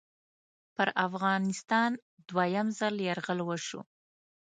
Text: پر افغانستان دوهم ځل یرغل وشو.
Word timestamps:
پر 0.75 0.89
افغانستان 1.07 1.91
دوهم 2.29 2.67
ځل 2.79 2.95
یرغل 3.07 3.39
وشو. 3.45 3.81